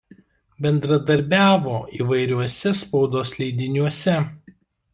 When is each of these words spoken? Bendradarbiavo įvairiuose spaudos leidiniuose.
Bendradarbiavo 0.65 1.75
įvairiuose 1.99 2.73
spaudos 2.81 3.37
leidiniuose. 3.43 4.21